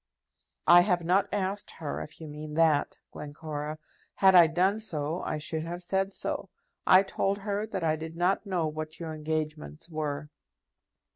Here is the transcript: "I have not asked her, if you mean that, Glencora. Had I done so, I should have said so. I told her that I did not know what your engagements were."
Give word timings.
"I 0.65 0.81
have 0.81 1.03
not 1.03 1.31
asked 1.31 1.73
her, 1.73 2.01
if 2.01 2.19
you 2.19 2.27
mean 2.27 2.55
that, 2.55 2.97
Glencora. 3.11 3.77
Had 4.15 4.33
I 4.33 4.47
done 4.47 4.79
so, 4.79 5.21
I 5.21 5.37
should 5.37 5.61
have 5.63 5.83
said 5.83 6.11
so. 6.15 6.49
I 6.87 7.03
told 7.03 7.37
her 7.37 7.67
that 7.67 7.83
I 7.83 7.95
did 7.97 8.15
not 8.15 8.43
know 8.47 8.65
what 8.65 8.99
your 8.99 9.13
engagements 9.13 9.91
were." 9.91 10.29